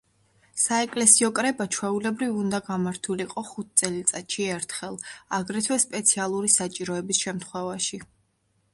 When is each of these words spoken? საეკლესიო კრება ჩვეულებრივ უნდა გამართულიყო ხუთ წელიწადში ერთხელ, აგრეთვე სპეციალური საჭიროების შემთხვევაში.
საეკლესიო 0.61 1.27
კრება 1.39 1.67
ჩვეულებრივ 1.75 2.39
უნდა 2.45 2.61
გამართულიყო 2.71 3.45
ხუთ 3.51 3.71
წელიწადში 3.83 4.49
ერთხელ, 4.57 5.01
აგრეთვე 5.41 5.81
სპეციალური 5.89 6.55
საჭიროების 6.59 7.25
შემთხვევაში. 7.29 8.07